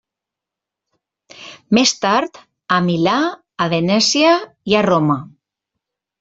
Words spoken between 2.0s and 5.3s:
tard, a Milà, a Venècia i a Roma.